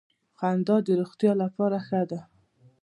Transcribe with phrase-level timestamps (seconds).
[0.39, 2.19] خندا د روغتیا لپاره ښه ده